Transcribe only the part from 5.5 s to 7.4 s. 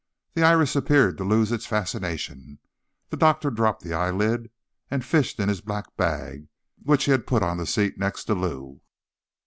black bag, which he had